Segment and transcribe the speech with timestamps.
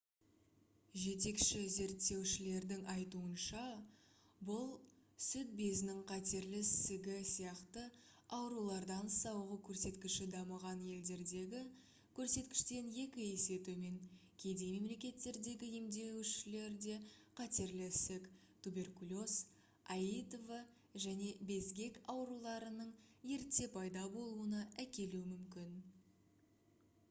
[0.99, 3.65] жетекші зерттеушілердің айтуынша
[4.49, 4.71] бұл
[5.25, 7.83] сүт безінің қатерлі ісігі сияқты
[8.37, 11.61] аурулардан сауығу көрсеткіші дамыған елдердегі
[12.21, 14.01] көрсеткіштен екі есе төмен
[14.45, 16.97] кедей мемлекеттердегі емделушілерде
[17.41, 18.25] қатерлі ісік
[18.69, 19.39] туберкулез
[19.99, 20.53] аитв
[21.07, 22.91] және безгек ауруларының
[23.39, 25.81] ерте пайда болуына әкелуі мүмкін